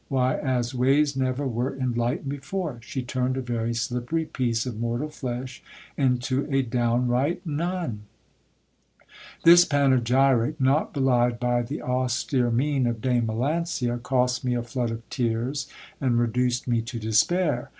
why, 0.09 0.35
as 0.39 0.73
ways 0.73 1.15
never 1.15 1.45
were 1.45 1.77
enlightened 1.77 2.27
before: 2.27 2.79
she 2.81 3.03
turned 3.03 3.37
a 3.37 3.41
very 3.43 3.71
slippery 3.71 4.25
piece 4.25 4.65
of 4.65 4.79
mortal 4.79 5.09
flesh 5.09 5.61
into 5.95 6.47
a 6.51 6.63
downright 6.63 7.45
nun. 7.45 7.99
This 9.43 9.63
panegyric, 9.63 10.59
not 10.59 10.91
belied 10.91 11.39
by 11.39 11.61
the 11.61 11.83
austere 11.83 12.49
mien 12.49 12.87
of 12.87 12.99
Dame 12.99 13.27
Melancia, 13.27 13.99
cost 14.01 14.43
me 14.43 14.55
a 14.55 14.63
flood 14.63 14.89
of 14.89 15.07
tears, 15.11 15.67
and 16.01 16.17
reduced 16.17 16.67
me 16.67 16.81
to 16.81 16.97
despair. 16.97 17.69